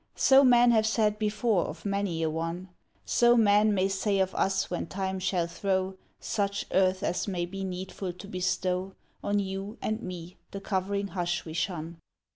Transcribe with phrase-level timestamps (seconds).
[0.15, 2.69] So men have said before of many a one;
[3.05, 7.63] So men may say of us when Time shall throw Such earth as may be
[7.63, 11.99] needful to bestow On you and me the covering hush we shun.